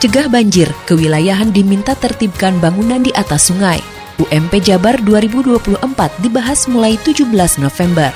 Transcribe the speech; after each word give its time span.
Cegah 0.00 0.32
banjir, 0.32 0.64
kewilayahan 0.88 1.52
diminta 1.52 1.92
tertibkan 1.92 2.56
bangunan 2.56 3.04
di 3.04 3.12
atas 3.12 3.52
sungai. 3.52 3.84
UMP 4.16 4.64
Jabar 4.64 4.96
2024 5.04 5.76
dibahas 6.24 6.64
mulai 6.72 6.96
17 7.04 7.28
November. 7.60 8.08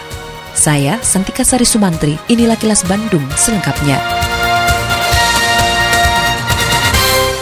Saya, 0.57 0.97
Santika 1.05 1.45
Sari 1.45 1.69
Sumantri, 1.69 2.17
inilah 2.33 2.57
kilas 2.57 2.89
Bandung 2.89 3.21
selengkapnya. 3.37 4.01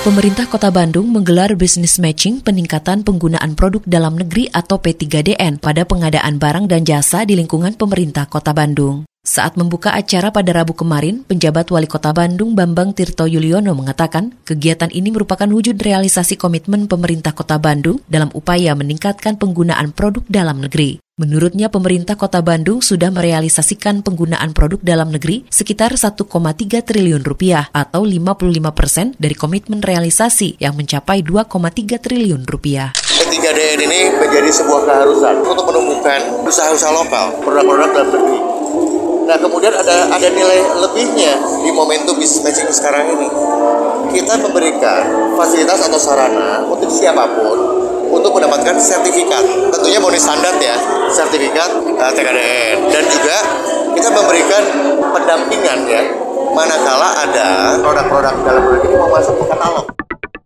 Pemerintah 0.03 0.51
Kota 0.51 0.75
Bandung 0.75 1.07
menggelar 1.15 1.55
business 1.55 2.03
matching 2.03 2.43
peningkatan 2.43 3.07
penggunaan 3.07 3.55
produk 3.55 3.87
dalam 3.87 4.19
negeri 4.19 4.51
atau 4.51 4.83
P3DN 4.83 5.63
pada 5.63 5.87
pengadaan 5.87 6.43
barang 6.43 6.67
dan 6.67 6.83
jasa 6.83 7.23
di 7.23 7.39
lingkungan 7.39 7.79
pemerintah 7.79 8.27
Kota 8.27 8.51
Bandung. 8.51 9.07
Saat 9.23 9.55
membuka 9.55 9.95
acara 9.95 10.35
pada 10.35 10.51
Rabu 10.51 10.75
kemarin, 10.75 11.23
penjabat 11.23 11.71
Wali 11.71 11.87
Kota 11.87 12.11
Bandung 12.11 12.59
Bambang 12.59 12.91
Tirto 12.91 13.23
Yuliono 13.31 13.71
mengatakan 13.71 14.35
kegiatan 14.43 14.91
ini 14.91 15.15
merupakan 15.15 15.47
wujud 15.47 15.79
realisasi 15.79 16.35
komitmen 16.35 16.91
pemerintah 16.91 17.31
Kota 17.31 17.55
Bandung 17.55 18.03
dalam 18.11 18.35
upaya 18.35 18.75
meningkatkan 18.75 19.39
penggunaan 19.39 19.95
produk 19.95 20.27
dalam 20.27 20.67
negeri. 20.67 20.99
Menurutnya 21.23 21.71
pemerintah 21.71 22.19
Kota 22.19 22.43
Bandung 22.43 22.83
sudah 22.83 23.15
merealisasikan 23.15 24.03
penggunaan 24.03 24.51
produk 24.59 24.83
dalam 24.83 25.15
negeri 25.15 25.47
sekitar 25.47 25.95
1,3 25.95 26.19
triliun 26.83 27.23
rupiah 27.23 27.71
atau 27.71 28.03
55 28.03 28.59
persen 28.75 29.15
dari 29.23 29.39
komitmen 29.39 29.87
realisasi 29.87 30.59
yang 30.59 30.75
mencapai 30.75 31.23
2,3 31.23 32.03
triliun 32.03 32.43
rupiah. 32.43 32.91
P3DN 33.31 33.87
ini 33.87 34.01
menjadi 34.19 34.51
sebuah 34.51 34.83
keharusan 34.83 35.47
untuk 35.47 35.71
menemukan 35.71 36.43
usaha-usaha 36.43 36.91
lokal, 36.91 37.39
produk-produk 37.39 37.91
dalam 37.95 38.11
negeri 38.11 38.52
Nah 39.23 39.37
kemudian 39.39 39.71
ada 39.71 40.11
ada 40.11 40.29
nilai 40.29 40.61
lebihnya 40.83 41.39
di 41.63 41.71
momentum 41.71 42.19
bisnis 42.19 42.43
matching 42.43 42.69
sekarang 42.75 43.07
ini. 43.15 43.29
Kita 44.13 44.37
memberikan 44.43 45.33
fasilitas 45.39 45.89
atau 45.89 45.97
sarana 45.97 46.67
untuk 46.69 46.91
siapa 46.91 47.25
pun 47.33 47.59
untuk 48.13 48.35
mendapatkan 48.37 48.77
sertifikat. 48.77 49.41
Tentunya 49.73 49.99
bonus 50.03 50.21
standar 50.21 50.53
ya, 50.61 50.77
sertifikat 51.09 51.71
uh, 51.97 52.11
eh, 52.11 52.13
TKDN. 52.13 52.77
Dan 52.93 53.05
juga 53.09 53.37
kita 53.97 54.09
memberikan 54.13 54.63
pendampingan 55.17 55.79
ya, 55.89 56.03
manakala 56.53 57.09
ada 57.25 57.47
produk-produk 57.81 58.35
dalam 58.45 58.63
negeri 58.69 58.93
ini 58.93 58.97
mau 59.01 59.09
masuk 59.09 59.35
ke 59.41 59.45
katalog. 59.49 60.02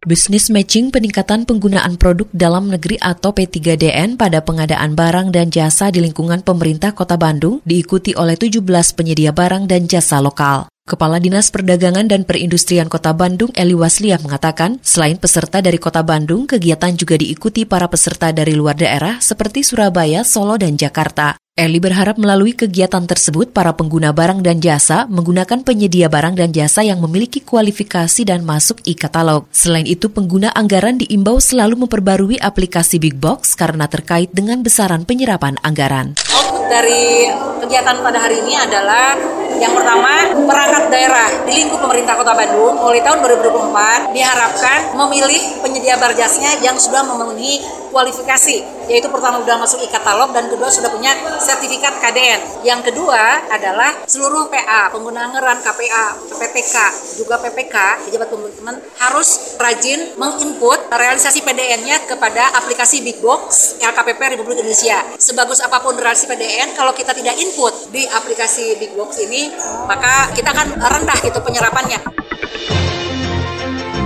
Business 0.06 0.54
matching 0.54 0.94
peningkatan 0.94 1.50
penggunaan 1.50 1.98
produk 1.98 2.30
dalam 2.30 2.70
negeri 2.70 2.94
atau 3.02 3.34
P3DN 3.34 4.14
pada 4.14 4.38
pengadaan 4.38 4.94
barang 4.94 5.34
dan 5.34 5.50
jasa 5.50 5.90
di 5.90 5.98
lingkungan 5.98 6.46
pemerintah 6.46 6.94
Kota 6.94 7.18
Bandung 7.18 7.58
diikuti 7.66 8.14
oleh 8.14 8.38
17 8.38 8.62
penyedia 8.94 9.34
barang 9.34 9.66
dan 9.66 9.90
jasa 9.90 10.22
lokal. 10.22 10.70
Kepala 10.86 11.18
Dinas 11.18 11.50
Perdagangan 11.50 12.06
dan 12.06 12.22
Perindustrian 12.22 12.86
Kota 12.86 13.10
Bandung 13.18 13.50
Eli 13.58 13.74
Wasliah 13.74 14.22
mengatakan, 14.22 14.78
selain 14.78 15.18
peserta 15.18 15.58
dari 15.58 15.82
Kota 15.82 16.06
Bandung, 16.06 16.46
kegiatan 16.46 16.94
juga 16.94 17.18
diikuti 17.18 17.66
para 17.66 17.90
peserta 17.90 18.30
dari 18.30 18.54
luar 18.54 18.78
daerah 18.78 19.18
seperti 19.18 19.66
Surabaya, 19.66 20.22
Solo, 20.22 20.54
dan 20.54 20.78
Jakarta. 20.78 21.34
Eli 21.56 21.80
berharap 21.80 22.20
melalui 22.20 22.52
kegiatan 22.52 23.00
tersebut 23.08 23.48
para 23.48 23.72
pengguna 23.72 24.12
barang 24.12 24.44
dan 24.44 24.60
jasa 24.60 25.08
menggunakan 25.08 25.64
penyedia 25.64 26.12
barang 26.12 26.36
dan 26.36 26.52
jasa 26.52 26.84
yang 26.84 27.00
memiliki 27.00 27.40
kualifikasi 27.40 28.28
dan 28.28 28.44
masuk 28.44 28.84
e-katalog. 28.84 29.48
Selain 29.56 29.88
itu, 29.88 30.12
pengguna 30.12 30.52
anggaran 30.52 31.00
diimbau 31.00 31.40
selalu 31.40 31.88
memperbarui 31.88 32.36
aplikasi 32.36 33.00
Big 33.00 33.16
Box 33.16 33.56
karena 33.56 33.88
terkait 33.88 34.28
dengan 34.36 34.60
besaran 34.60 35.08
penyerapan 35.08 35.56
anggaran. 35.64 36.20
Dari 36.68 37.32
kegiatan 37.64 38.04
pada 38.04 38.20
hari 38.20 38.36
ini 38.44 38.52
adalah 38.52 39.16
yang 39.56 39.72
pertama, 39.72 40.28
perangkat 40.36 40.92
daerah 40.92 41.32
di 41.48 41.56
lingkup 41.56 41.80
pemerintah 41.80 42.20
Kota 42.20 42.36
Bandung 42.36 42.76
mulai 42.84 43.00
tahun 43.00 43.24
2024 43.24 44.12
diharapkan 44.12 44.92
memilih 44.92 45.40
penyedia 45.64 45.96
barjasnya 45.96 46.60
yang 46.60 46.76
sudah 46.76 47.00
memenuhi 47.00 47.64
kualifikasi, 47.88 48.75
yaitu 48.86 49.10
pertama 49.10 49.42
sudah 49.42 49.56
masuk 49.58 49.78
e-katalog 49.82 50.30
dan 50.34 50.46
kedua 50.50 50.68
sudah 50.70 50.90
punya 50.90 51.12
sertifikat 51.42 51.98
KDN. 52.02 52.66
Yang 52.66 52.80
kedua 52.92 53.46
adalah 53.50 53.94
seluruh 54.06 54.50
PA, 54.50 54.90
pengguna 54.90 55.30
anggaran 55.30 55.58
KPA, 55.62 56.18
PPK, 56.38 56.74
juga 57.18 57.38
PPK, 57.42 57.76
pejabat 58.06 58.28
pembangunan 58.30 58.76
harus 58.98 59.58
rajin 59.58 60.14
menginput 60.18 60.78
realisasi 60.90 61.42
PDN-nya 61.42 62.06
kepada 62.06 62.54
aplikasi 62.58 63.02
Big 63.02 63.18
Box 63.22 63.76
LKPP 63.82 64.38
Republik 64.38 64.62
Indonesia. 64.62 65.02
Sebagus 65.18 65.62
apa 65.62 65.82
pun 65.82 65.98
realisasi 65.98 66.30
PDN, 66.30 66.74
kalau 66.78 66.94
kita 66.94 67.12
tidak 67.14 67.34
input 67.38 67.90
di 67.90 68.06
aplikasi 68.06 68.78
Big 68.78 68.94
Box 68.94 69.18
ini, 69.22 69.50
maka 69.86 70.30
kita 70.34 70.50
akan 70.54 70.78
rendah 70.78 71.18
gitu 71.22 71.38
penyerapannya. 71.42 72.00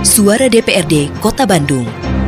Suara 0.01 0.49
DPRD 0.49 1.13
Kota 1.21 1.45
Bandung. 1.45 2.20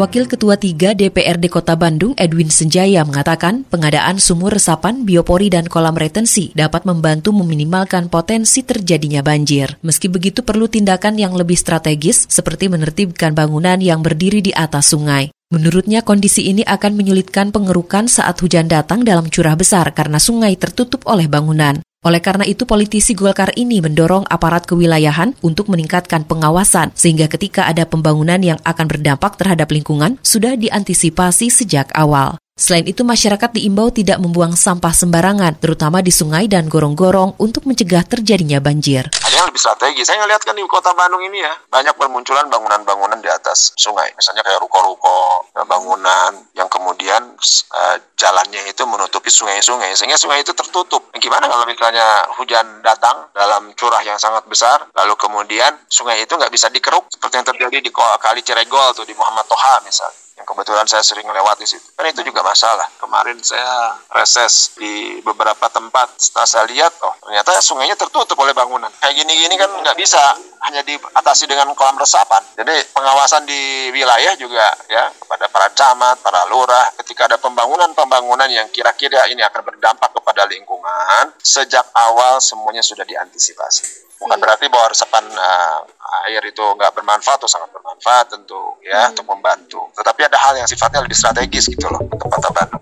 Wakil 0.00 0.32
Ketua 0.32 0.56
3 0.56 0.96
DPRD 0.96 1.52
Kota 1.52 1.76
Bandung 1.76 2.16
Edwin 2.16 2.48
Senjaya 2.48 3.04
mengatakan 3.04 3.68
pengadaan 3.68 4.16
sumur 4.16 4.56
resapan, 4.56 5.04
biopori, 5.04 5.52
dan 5.52 5.68
kolam 5.68 5.92
retensi 5.92 6.56
dapat 6.56 6.88
membantu 6.88 7.36
meminimalkan 7.36 8.08
potensi 8.08 8.64
terjadinya 8.64 9.20
banjir. 9.20 9.76
Meski 9.84 10.08
begitu 10.08 10.40
perlu 10.40 10.72
tindakan 10.72 11.20
yang 11.20 11.36
lebih 11.36 11.52
strategis 11.52 12.24
seperti 12.32 12.72
menertibkan 12.72 13.36
bangunan 13.36 13.76
yang 13.76 14.00
berdiri 14.00 14.40
di 14.40 14.56
atas 14.56 14.96
sungai. 14.96 15.36
Menurutnya 15.52 16.00
kondisi 16.00 16.48
ini 16.48 16.64
akan 16.64 16.96
menyulitkan 16.96 17.52
pengerukan 17.52 18.08
saat 18.08 18.40
hujan 18.40 18.72
datang 18.72 19.04
dalam 19.04 19.28
curah 19.28 19.52
besar 19.52 19.92
karena 19.92 20.16
sungai 20.16 20.56
tertutup 20.56 21.04
oleh 21.12 21.28
bangunan. 21.28 21.76
Oleh 22.00 22.24
karena 22.24 22.48
itu, 22.48 22.64
politisi 22.64 23.12
Golkar 23.12 23.52
ini 23.60 23.84
mendorong 23.84 24.24
aparat 24.24 24.64
kewilayahan 24.64 25.36
untuk 25.44 25.68
meningkatkan 25.68 26.24
pengawasan, 26.24 26.96
sehingga 26.96 27.28
ketika 27.28 27.68
ada 27.68 27.84
pembangunan 27.84 28.40
yang 28.40 28.56
akan 28.64 28.88
berdampak 28.88 29.36
terhadap 29.36 29.68
lingkungan, 29.68 30.16
sudah 30.24 30.56
diantisipasi 30.56 31.52
sejak 31.52 31.92
awal. 31.92 32.40
Selain 32.60 32.84
itu, 32.84 33.00
masyarakat 33.08 33.56
diimbau 33.56 33.88
tidak 33.88 34.20
membuang 34.20 34.52
sampah 34.52 34.92
sembarangan, 34.92 35.56
terutama 35.56 36.04
di 36.04 36.12
sungai 36.12 36.44
dan 36.44 36.68
gorong-gorong 36.68 37.40
untuk 37.40 37.64
mencegah 37.64 38.04
terjadinya 38.04 38.60
banjir. 38.60 39.08
Ada 39.08 39.32
yang 39.32 39.48
lebih 39.48 39.64
strategi. 39.64 40.04
Saya 40.04 40.20
ngeliat 40.20 40.44
kan 40.44 40.52
di 40.52 40.60
kota 40.68 40.92
Bandung 40.92 41.24
ini 41.24 41.40
ya, 41.40 41.56
banyak 41.72 41.96
bermunculan 41.96 42.52
bangunan-bangunan 42.52 43.16
di 43.24 43.32
atas 43.32 43.72
sungai. 43.80 44.12
Misalnya 44.12 44.44
kayak 44.44 44.60
ruko-ruko, 44.60 45.48
ya, 45.56 45.64
bangunan 45.64 46.36
yang 46.52 46.68
kemudian 46.68 47.32
uh, 47.72 47.96
jalannya 48.20 48.68
itu 48.68 48.84
menutupi 48.84 49.32
sungai-sungai, 49.32 49.96
sehingga 49.96 50.20
sungai 50.20 50.44
itu 50.44 50.52
tertutup. 50.52 51.08
Gimana 51.16 51.48
kalau 51.48 51.64
misalnya 51.64 52.28
hujan 52.36 52.84
datang 52.84 53.24
dalam 53.32 53.72
curah 53.72 54.04
yang 54.04 54.20
sangat 54.20 54.44
besar, 54.44 54.84
lalu 54.92 55.16
kemudian 55.16 55.80
sungai 55.88 56.20
itu 56.20 56.36
nggak 56.36 56.52
bisa 56.52 56.68
dikeruk, 56.68 57.08
seperti 57.08 57.40
yang 57.40 57.48
terjadi 57.48 57.78
di 57.80 57.90
Kali 57.96 58.44
Ciregol 58.44 58.92
tuh 58.92 59.08
di 59.08 59.16
Muhammad 59.16 59.48
Toha 59.48 59.80
misalnya 59.80 60.28
yang 60.40 60.48
kebetulan 60.48 60.88
saya 60.88 61.04
sering 61.04 61.28
lewat 61.28 61.60
di 61.60 61.68
situ. 61.68 61.84
Kan 61.92 62.08
itu 62.08 62.24
juga 62.24 62.40
masalah. 62.40 62.88
Kemarin 62.96 63.36
saya 63.44 63.92
reses 64.16 64.72
di 64.80 65.20
beberapa 65.20 65.68
tempat, 65.68 66.16
setelah 66.16 66.48
saya 66.48 66.64
lihat, 66.72 66.96
oh 67.04 67.12
ternyata 67.20 67.60
sungainya 67.60 67.92
tertutup 67.92 68.40
oleh 68.40 68.56
bangunan. 68.56 68.88
Kayak 69.04 69.20
gini-gini 69.20 69.60
kan 69.60 69.68
nggak 69.68 70.00
bisa 70.00 70.16
hanya 70.64 70.80
diatasi 70.80 71.44
dengan 71.44 71.68
kolam 71.76 72.00
resapan. 72.00 72.40
Jadi 72.56 72.72
pengawasan 72.96 73.44
di 73.44 73.92
wilayah 73.92 74.32
juga 74.40 74.64
ya 74.88 75.12
kepada 75.12 75.44
para 75.52 75.68
camat, 75.76 76.16
para 76.24 76.48
lurah, 76.48 76.88
ketika 77.04 77.28
ada 77.28 77.36
pembangunan-pembangunan 77.36 78.48
yang 78.48 78.72
kira-kira 78.72 79.28
ini 79.28 79.44
akan 79.44 79.60
berdampak 79.60 80.08
kepada 80.16 80.48
lingkungan, 80.48 81.36
sejak 81.44 81.84
awal 81.92 82.40
semuanya 82.40 82.80
sudah 82.80 83.04
diantisipasi. 83.04 84.09
Bukan 84.20 84.36
berarti 84.36 84.68
bahwa 84.68 84.92
resapan 84.92 85.24
uh, 85.32 85.80
air 86.28 86.44
itu 86.44 86.60
nggak 86.60 86.92
bermanfaat 86.92 87.40
atau 87.40 87.48
sangat 87.48 87.72
bermanfaat 87.72 88.36
tentu 88.36 88.76
ya 88.84 89.08
hmm. 89.08 89.10
untuk 89.16 89.26
membantu. 89.32 89.80
Tetapi 89.96 90.20
ada 90.28 90.36
hal 90.36 90.60
yang 90.60 90.68
sifatnya 90.68 91.00
lebih 91.00 91.16
strategis 91.16 91.72
gitu 91.72 91.88
loh 91.88 92.04
Kota 92.20 92.52
Bandung. 92.52 92.80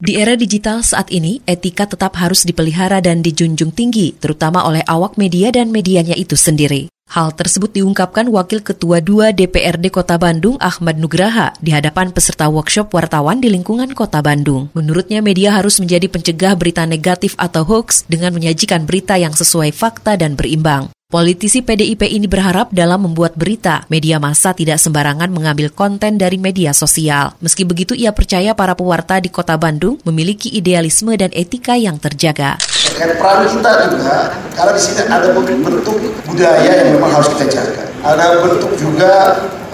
Di 0.00 0.16
era 0.16 0.32
digital 0.32 0.80
saat 0.80 1.12
ini, 1.12 1.44
etika 1.44 1.84
tetap 1.84 2.16
harus 2.16 2.48
dipelihara 2.48 3.04
dan 3.04 3.20
dijunjung 3.20 3.76
tinggi, 3.76 4.16
terutama 4.16 4.64
oleh 4.64 4.80
awak 4.88 5.20
media 5.20 5.52
dan 5.52 5.68
medianya 5.68 6.16
itu 6.16 6.40
sendiri. 6.40 6.88
Hal 7.10 7.34
tersebut 7.34 7.74
diungkapkan 7.74 8.30
Wakil 8.30 8.62
Ketua 8.62 9.02
2 9.02 9.34
DPRD 9.34 9.90
Kota 9.90 10.14
Bandung 10.14 10.54
Ahmad 10.62 10.94
Nugraha 10.94 11.50
di 11.58 11.74
hadapan 11.74 12.14
peserta 12.14 12.46
workshop 12.46 12.94
wartawan 12.94 13.42
di 13.42 13.50
lingkungan 13.50 13.90
Kota 13.98 14.22
Bandung. 14.22 14.70
Menurutnya 14.78 15.18
media 15.18 15.58
harus 15.58 15.82
menjadi 15.82 16.06
pencegah 16.06 16.54
berita 16.54 16.86
negatif 16.86 17.34
atau 17.34 17.66
hoax 17.66 18.06
dengan 18.06 18.30
menyajikan 18.30 18.86
berita 18.86 19.18
yang 19.18 19.34
sesuai 19.34 19.74
fakta 19.74 20.14
dan 20.14 20.38
berimbang. 20.38 20.86
Politisi 21.10 21.58
PDIP 21.58 22.06
ini 22.06 22.30
berharap 22.30 22.70
dalam 22.70 23.02
membuat 23.02 23.34
berita, 23.34 23.82
media 23.90 24.22
massa 24.22 24.54
tidak 24.54 24.78
sembarangan 24.78 25.26
mengambil 25.26 25.66
konten 25.66 26.22
dari 26.22 26.38
media 26.38 26.70
sosial. 26.70 27.34
Meski 27.42 27.66
begitu, 27.66 27.98
ia 27.98 28.14
percaya 28.14 28.54
para 28.54 28.78
pewarta 28.78 29.18
di 29.18 29.26
kota 29.26 29.58
Bandung 29.58 29.98
memiliki 30.06 30.54
idealisme 30.54 31.10
dan 31.18 31.34
etika 31.34 31.74
yang 31.74 31.98
terjaga. 31.98 32.62
Terkait 32.62 33.18
peran 33.18 33.42
kita 33.42 33.90
juga, 33.90 34.38
karena 34.54 34.70
di 34.70 34.82
sini 34.86 35.02
ada 35.10 35.34
bentuk 35.34 35.98
budaya 36.30 36.70
yang 36.78 36.94
memang 36.94 37.10
harus 37.10 37.26
kita 37.34 37.58
jaga. 37.58 37.90
Ada 38.06 38.46
bentuk 38.46 38.70
juga 38.78 39.12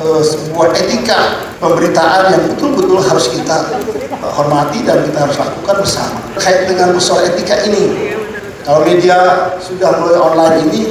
uh, 0.00 0.24
sebuah 0.24 0.72
etika 0.72 1.36
pemberitaan 1.60 2.32
yang 2.32 2.42
betul-betul 2.48 3.04
harus 3.04 3.28
kita 3.28 3.76
uh, 4.24 4.32
hormati 4.40 4.88
dan 4.88 5.04
kita 5.04 5.28
harus 5.28 5.36
lakukan 5.36 5.84
bersama. 5.84 6.16
Kait 6.40 6.64
dengan 6.64 6.96
usul 6.96 7.20
etika 7.28 7.60
ini, 7.68 8.16
kalau 8.64 8.88
media 8.88 9.52
sudah 9.60 10.00
mulai 10.00 10.16
online 10.16 10.56
ini, 10.72 10.82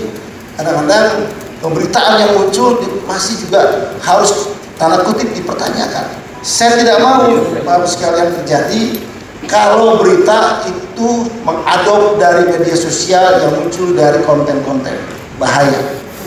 kadang-kadang 0.56 1.28
pemberitaan 1.60 2.14
yang 2.24 2.32
muncul 2.40 2.80
masih 3.06 3.36
juga 3.44 3.92
harus 4.00 4.56
tanda 4.80 5.04
kutip 5.04 5.28
dipertanyakan. 5.36 6.16
Saya 6.46 6.80
tidak 6.80 7.02
mau 7.02 7.28
Bapak 7.66 7.90
sekalian 7.90 8.32
terjadi 8.42 9.02
kalau 9.50 10.00
berita 10.00 10.64
itu 10.70 11.28
mengadop 11.44 12.18
dari 12.18 12.50
media 12.50 12.78
sosial 12.78 13.42
yang 13.42 13.52
muncul 13.62 13.92
dari 13.94 14.22
konten-konten 14.24 14.96
bahaya. 15.42 15.82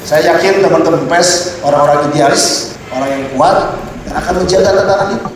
Saya 0.04 0.36
yakin 0.36 0.64
teman-teman 0.64 1.04
pers 1.06 1.60
orang-orang 1.60 2.08
idealis, 2.12 2.75
orang 2.92 3.10
yang 3.12 3.25
kuat 3.36 3.56
dan 4.08 4.12
akan 4.19 4.34
menjaga 4.44 4.70
tatanan 4.72 5.08
itu. 5.16 5.28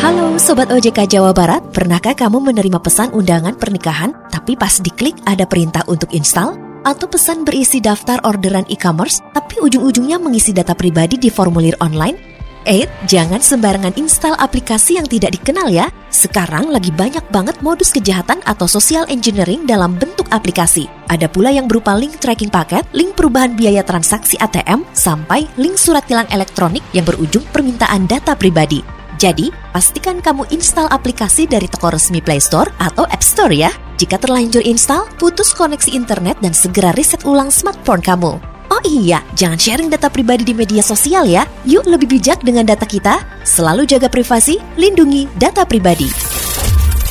Halo 0.00 0.26
Sobat 0.40 0.72
OJK 0.72 0.98
Jawa 1.06 1.36
Barat, 1.36 1.60
pernahkah 1.76 2.16
kamu 2.16 2.40
menerima 2.40 2.80
pesan 2.80 3.12
undangan 3.12 3.52
pernikahan 3.60 4.16
tapi 4.32 4.56
pas 4.56 4.80
diklik 4.80 5.16
ada 5.28 5.44
perintah 5.44 5.84
untuk 5.86 6.08
install? 6.16 6.69
Atau 6.84 7.06
pesan 7.10 7.44
berisi 7.44 7.78
daftar 7.82 8.20
orderan 8.24 8.68
e-commerce 8.70 9.20
tapi 9.32 9.60
ujung-ujungnya 9.60 10.16
mengisi 10.20 10.52
data 10.54 10.72
pribadi 10.76 11.20
di 11.20 11.28
formulir 11.28 11.76
online? 11.80 12.30
Eh, 12.68 12.84
jangan 13.08 13.40
sembarangan 13.40 13.96
install 13.96 14.36
aplikasi 14.36 15.00
yang 15.00 15.08
tidak 15.08 15.32
dikenal 15.32 15.72
ya. 15.72 15.88
Sekarang 16.12 16.68
lagi 16.68 16.92
banyak 16.92 17.24
banget 17.32 17.56
modus 17.64 17.88
kejahatan 17.88 18.44
atau 18.44 18.68
social 18.68 19.08
engineering 19.08 19.64
dalam 19.64 19.96
bentuk 19.96 20.28
aplikasi. 20.28 20.84
Ada 21.08 21.24
pula 21.32 21.48
yang 21.48 21.64
berupa 21.64 21.96
link 21.96 22.20
tracking 22.20 22.52
paket, 22.52 22.84
link 22.92 23.16
perubahan 23.16 23.56
biaya 23.56 23.80
transaksi 23.80 24.36
ATM, 24.36 24.84
sampai 24.92 25.48
link 25.56 25.80
surat 25.80 26.04
tilang 26.04 26.28
elektronik 26.28 26.84
yang 26.92 27.08
berujung 27.08 27.48
permintaan 27.48 28.04
data 28.04 28.36
pribadi. 28.36 28.84
Jadi, 29.16 29.52
pastikan 29.72 30.20
kamu 30.20 30.48
install 30.52 30.88
aplikasi 30.92 31.44
dari 31.48 31.68
toko 31.68 31.92
resmi 31.92 32.20
Play 32.20 32.40
Store 32.40 32.68
atau 32.76 33.08
App 33.08 33.24
Store 33.24 33.52
ya. 33.52 33.72
Jika 34.00 34.16
terlanjur 34.16 34.64
install, 34.64 35.04
putus 35.20 35.52
koneksi 35.52 35.92
internet 35.92 36.40
dan 36.40 36.56
segera 36.56 36.88
reset 36.96 37.20
ulang 37.28 37.52
smartphone 37.52 38.00
kamu. 38.00 38.40
Oh 38.72 38.82
iya, 38.88 39.20
jangan 39.36 39.60
sharing 39.60 39.92
data 39.92 40.08
pribadi 40.08 40.40
di 40.40 40.56
media 40.56 40.80
sosial 40.80 41.28
ya. 41.28 41.44
Yuk 41.68 41.84
lebih 41.84 42.16
bijak 42.16 42.40
dengan 42.40 42.64
data 42.64 42.88
kita. 42.88 43.20
Selalu 43.44 43.84
jaga 43.84 44.08
privasi, 44.08 44.56
lindungi 44.80 45.28
data 45.36 45.68
pribadi. 45.68 46.08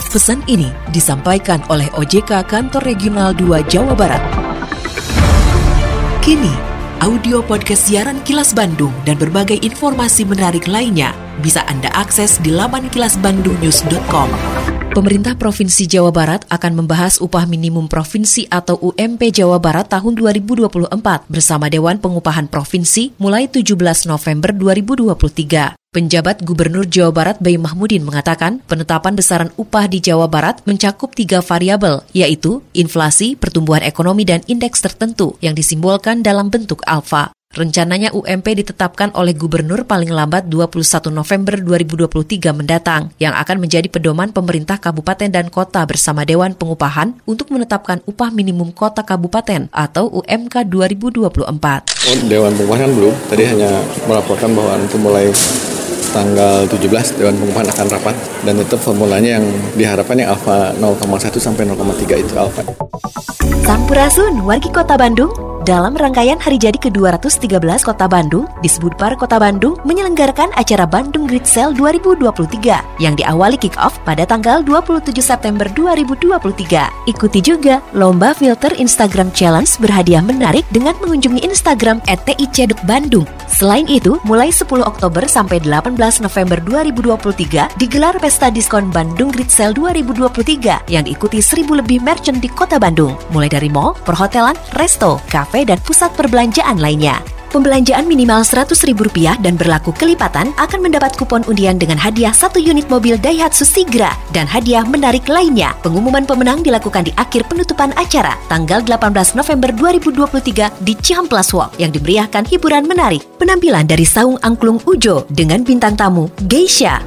Pesan 0.10 0.42
ini 0.50 0.74
disampaikan 0.90 1.62
oleh 1.70 1.86
OJK 1.94 2.50
Kantor 2.50 2.82
Regional 2.82 3.38
2 3.38 3.70
Jawa 3.70 3.94
Barat. 3.94 4.24
Kini, 6.26 6.58
audio 7.06 7.46
podcast 7.46 7.86
siaran 7.86 8.18
Kilas 8.26 8.58
Bandung 8.58 8.98
dan 9.06 9.22
berbagai 9.22 9.62
informasi 9.62 10.26
menarik 10.26 10.66
lainnya 10.66 11.14
bisa 11.46 11.62
Anda 11.70 11.94
akses 11.94 12.42
di 12.42 12.50
laman 12.50 12.90
kilasbandungnews.com. 12.90 14.79
Pemerintah 14.90 15.38
Provinsi 15.38 15.86
Jawa 15.86 16.10
Barat 16.10 16.50
akan 16.50 16.82
membahas 16.82 17.22
upah 17.22 17.46
minimum 17.46 17.86
provinsi 17.86 18.50
atau 18.50 18.74
UMP 18.82 19.30
Jawa 19.30 19.62
Barat 19.62 19.86
tahun 19.86 20.18
2024 20.18 20.90
bersama 21.30 21.70
Dewan 21.70 22.02
Pengupahan 22.02 22.50
Provinsi 22.50 23.14
mulai 23.22 23.46
17 23.46 23.78
November 24.10 24.50
2023. 24.50 25.78
Penjabat 25.94 26.42
Gubernur 26.42 26.90
Jawa 26.90 27.14
Barat 27.14 27.38
Bayi 27.38 27.62
Mahmudin 27.62 28.02
mengatakan 28.02 28.66
penetapan 28.66 29.14
besaran 29.14 29.54
upah 29.62 29.86
di 29.86 30.02
Jawa 30.02 30.26
Barat 30.26 30.66
mencakup 30.66 31.14
tiga 31.14 31.46
variabel, 31.46 32.02
yaitu 32.18 32.66
inflasi, 32.74 33.38
pertumbuhan 33.38 33.86
ekonomi, 33.86 34.26
dan 34.26 34.42
indeks 34.50 34.82
tertentu 34.82 35.38
yang 35.38 35.54
disimbolkan 35.54 36.26
dalam 36.26 36.50
bentuk 36.50 36.82
alfa. 36.90 37.30
Rencananya 37.50 38.14
UMP 38.14 38.46
ditetapkan 38.62 39.10
oleh 39.18 39.34
gubernur 39.34 39.82
paling 39.82 40.14
lambat 40.14 40.54
21 40.54 41.10
November 41.10 41.58
2023 41.58 42.54
mendatang, 42.54 43.10
yang 43.18 43.34
akan 43.34 43.58
menjadi 43.58 43.90
pedoman 43.90 44.30
pemerintah 44.30 44.78
kabupaten 44.78 45.26
dan 45.34 45.50
kota 45.50 45.82
bersama 45.90 46.30
Dewan 46.30 46.54
Pengupahan 46.54 47.18
untuk 47.26 47.50
menetapkan 47.50 48.06
upah 48.06 48.30
minimum 48.30 48.70
kota 48.70 49.02
kabupaten 49.02 49.66
atau 49.74 50.14
UMK 50.14 50.62
2024. 50.70 51.26
Oh, 51.42 52.18
Dewan 52.30 52.54
Pengupahan 52.54 52.94
belum, 52.94 53.18
tadi 53.34 53.44
hanya 53.50 53.82
melaporkan 54.06 54.54
bahwa 54.54 54.78
nanti 54.78 54.98
mulai 55.02 55.34
tanggal 56.14 56.70
17 56.70 57.18
Dewan 57.18 57.34
Pengupahan 57.34 57.74
akan 57.74 57.88
rapat 57.98 58.16
dan 58.46 58.62
tetap 58.62 58.78
formulanya 58.78 59.42
yang 59.42 59.46
diharapkan 59.74 60.22
yang 60.22 60.38
alfa 60.38 60.78
0,1 60.78 61.42
sampai 61.42 61.66
0,3 61.66 62.14
itu 62.14 62.34
alfa. 62.38 62.62
Sampurasun, 63.66 64.38
wargi 64.46 64.70
kota 64.70 65.02
Bandung, 65.02 65.49
dalam 65.68 65.92
rangkaian 65.92 66.40
hari 66.40 66.56
jadi 66.56 66.80
ke-213 66.80 67.84
Kota 67.84 68.08
Bandung, 68.08 68.48
Disbudpar 68.64 69.20
Kota 69.20 69.36
Bandung 69.36 69.76
menyelenggarakan 69.84 70.56
acara 70.56 70.88
Bandung 70.88 71.28
Great 71.28 71.44
Sale 71.44 71.76
2023 71.76 73.04
yang 73.04 73.20
diawali 73.20 73.60
kick-off 73.60 74.00
pada 74.08 74.24
tanggal 74.24 74.64
27 74.64 75.20
September 75.20 75.68
2023. 75.76 77.12
Ikuti 77.12 77.40
juga 77.44 77.84
Lomba 77.92 78.32
Filter 78.32 78.72
Instagram 78.80 79.36
Challenge 79.36 79.68
berhadiah 79.84 80.24
menarik 80.24 80.64
dengan 80.72 80.96
mengunjungi 81.04 81.44
Instagram 81.44 82.00
@ticedukbandung. 82.08 83.28
Selain 83.52 83.84
itu, 83.92 84.16
mulai 84.24 84.54
10 84.56 84.86
Oktober 84.86 85.28
sampai 85.28 85.60
18 85.60 86.24
November 86.24 86.62
2023 86.64 87.68
digelar 87.76 88.16
Pesta 88.22 88.48
Diskon 88.48 88.94
Bandung 88.94 89.34
Great 89.34 89.52
Sale 89.52 89.76
2023 89.76 90.88
yang 90.88 91.04
diikuti 91.04 91.44
1000 91.44 91.76
lebih 91.76 92.00
merchant 92.00 92.40
di 92.40 92.48
Kota 92.48 92.80
Bandung, 92.80 93.18
mulai 93.34 93.52
dari 93.52 93.68
mall, 93.68 93.98
perhotelan, 94.06 94.56
resto, 94.78 95.18
kafe, 95.28 95.49
kafe, 95.50 95.66
dan 95.66 95.82
pusat 95.82 96.14
perbelanjaan 96.14 96.78
lainnya. 96.78 97.18
Pembelanjaan 97.50 98.06
minimal 98.06 98.46
Rp100.000 98.46 99.42
dan 99.42 99.58
berlaku 99.58 99.90
kelipatan 99.98 100.54
akan 100.62 100.86
mendapat 100.86 101.18
kupon 101.18 101.42
undian 101.50 101.82
dengan 101.82 101.98
hadiah 101.98 102.30
satu 102.30 102.62
unit 102.62 102.86
mobil 102.94 103.18
Daihatsu 103.18 103.66
Sigra 103.66 104.14
dan 104.30 104.46
hadiah 104.46 104.86
menarik 104.86 105.26
lainnya. 105.26 105.74
Pengumuman 105.82 106.30
pemenang 106.30 106.62
dilakukan 106.62 107.10
di 107.10 107.14
akhir 107.18 107.50
penutupan 107.50 107.90
acara 107.98 108.38
tanggal 108.54 108.86
18 108.86 109.34
November 109.34 109.74
2023 109.74 110.86
di 110.86 110.94
Cihamplas 110.94 111.50
Walk 111.58 111.74
yang 111.82 111.90
diberiakan 111.90 112.46
hiburan 112.46 112.86
menarik. 112.86 113.26
Penampilan 113.42 113.90
dari 113.90 114.06
Saung 114.06 114.38
Angklung 114.46 114.78
Ujo 114.86 115.26
dengan 115.34 115.66
bintang 115.66 115.98
tamu 115.98 116.30
Geisha. 116.46 117.02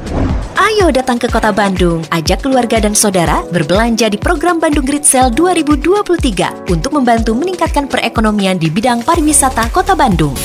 Ayo 0.62 0.94
datang 0.94 1.18
ke 1.18 1.26
kota 1.26 1.50
Bandung, 1.50 2.06
ajak 2.14 2.46
keluarga 2.46 2.78
dan 2.78 2.94
saudara 2.94 3.42
berbelanja 3.50 4.06
di 4.06 4.14
program 4.14 4.62
Bandung 4.62 4.86
Great 4.86 5.02
Sale 5.02 5.34
2023 5.34 6.70
untuk 6.70 6.94
membantu 6.94 7.34
meningkatkan 7.34 7.90
perekonomian 7.90 8.62
di 8.62 8.70
bidang 8.70 9.02
pariwisata 9.02 9.66
kota 9.74 9.98
Bandung. 9.98 10.38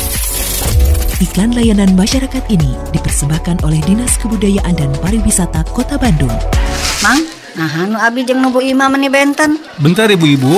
Iklan 1.22 1.54
layanan 1.54 1.94
masyarakat 1.94 2.50
ini 2.50 2.74
dipersembahkan 2.98 3.62
oleh 3.62 3.78
Dinas 3.86 4.18
Kebudayaan 4.18 4.74
dan 4.74 4.90
Pariwisata 4.98 5.62
Kota 5.70 6.02
Bandung. 6.02 6.34
Mang, 7.06 7.22
nah 7.54 7.70
anu 7.78 8.02
abi 8.02 8.26
jeng 8.26 8.42
nubu 8.42 8.58
imam 8.58 8.98
nih 8.98 9.14
benten. 9.14 9.62
Bentar 9.78 10.10
ibu-ibu, 10.10 10.58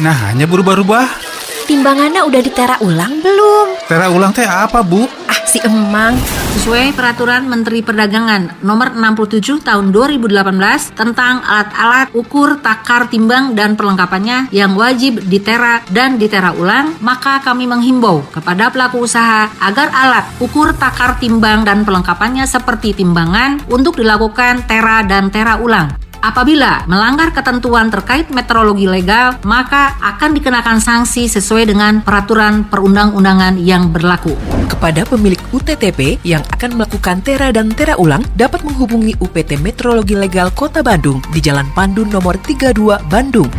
nah 0.00 0.16
hanya 0.32 0.48
berubah-ubah. 0.48 1.28
Timbangannya 1.68 2.24
udah 2.24 2.40
ditera 2.40 2.80
ulang 2.80 3.20
belum? 3.20 3.84
Tera 3.84 4.08
ulang 4.08 4.32
teh 4.32 4.48
apa 4.48 4.80
bu? 4.80 5.04
Ah 5.28 5.44
si 5.44 5.60
emang. 5.60 6.16
Sesuai 6.58 6.90
peraturan 6.90 7.46
Menteri 7.46 7.86
Perdagangan 7.86 8.66
nomor 8.66 8.90
67 8.90 9.62
tahun 9.62 9.94
2018 9.94 10.90
tentang 10.90 11.38
alat-alat 11.46 12.10
ukur, 12.18 12.58
takar, 12.58 13.06
timbang, 13.06 13.54
dan 13.54 13.78
perlengkapannya 13.78 14.50
yang 14.50 14.74
wajib 14.74 15.22
ditera 15.30 15.86
dan 15.94 16.18
ditera 16.18 16.50
ulang, 16.58 16.98
maka 16.98 17.38
kami 17.46 17.70
menghimbau 17.70 18.26
kepada 18.34 18.74
pelaku 18.74 19.06
usaha 19.06 19.46
agar 19.62 19.86
alat 19.94 20.26
ukur, 20.42 20.74
takar, 20.74 21.22
timbang, 21.22 21.62
dan 21.62 21.86
perlengkapannya 21.86 22.42
seperti 22.42 22.90
timbangan 22.90 23.62
untuk 23.70 23.94
dilakukan 23.94 24.66
tera 24.66 25.06
dan 25.06 25.30
tera 25.30 25.62
ulang. 25.62 26.07
Apabila 26.18 26.82
melanggar 26.90 27.30
ketentuan 27.30 27.94
terkait 27.94 28.26
meteorologi 28.34 28.90
legal, 28.90 29.38
maka 29.46 29.94
akan 30.02 30.34
dikenakan 30.34 30.82
sanksi 30.82 31.30
sesuai 31.30 31.70
dengan 31.70 32.02
peraturan 32.02 32.66
perundang-undangan 32.66 33.54
yang 33.62 33.94
berlaku. 33.94 34.34
Kepada 34.66 35.06
pemilik 35.06 35.38
UTTP 35.54 36.18
yang 36.26 36.42
akan 36.50 36.78
melakukan 36.78 37.22
tera 37.22 37.54
dan 37.54 37.70
tera 37.70 37.94
ulang 37.94 38.26
dapat 38.34 38.66
menghubungi 38.66 39.14
UPT 39.22 39.62
Meteorologi 39.62 40.18
Legal 40.18 40.50
Kota 40.50 40.82
Bandung 40.82 41.22
di 41.30 41.38
Jalan 41.38 41.70
Pandu 41.70 42.02
nomor 42.02 42.34
32 42.34 42.74
Bandung. 43.06 43.50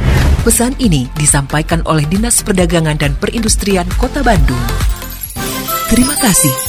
Pesan 0.43 0.75
ini 0.79 1.07
disampaikan 1.15 1.83
oleh 1.87 2.03
Dinas 2.07 2.43
Perdagangan 2.43 2.95
dan 2.99 3.15
Perindustrian 3.19 3.87
Kota 3.99 4.23
Bandung. 4.23 4.59
Terima 5.91 6.15
kasih 6.21 6.68